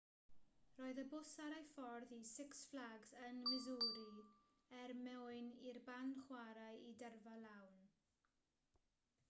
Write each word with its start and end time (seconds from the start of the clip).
roedd 0.77 0.99
y 1.01 1.03
bws 1.09 1.33
ar 1.47 1.55
ei 1.57 1.65
ffordd 1.73 2.15
i 2.15 2.19
six 2.29 2.61
flags 2.71 3.11
ym 3.27 3.43
missouri 3.43 4.23
er 4.79 4.93
mwyn 5.03 5.51
i'r 5.69 5.81
band 5.91 6.19
chwarae 6.31 6.83
i 6.89 6.95
dyrfa 7.03 7.35
lawn 7.45 7.77